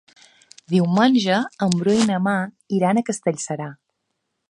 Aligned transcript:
Diumenge 0.75 1.37
en 1.67 1.77
Bru 1.83 1.95
i 1.99 2.09
na 2.13 2.19
Mar 2.31 2.39
iran 2.79 3.01
a 3.01 3.07
Castellserà. 3.11 3.73